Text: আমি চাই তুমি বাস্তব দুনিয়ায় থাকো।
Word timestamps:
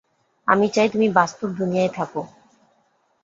আমি 0.47 0.65
চাই 0.69 0.87
তুমি 0.89 1.07
বাস্তব 1.09 1.49
দুনিয়ায় 1.57 1.91
থাকো। 1.93 2.21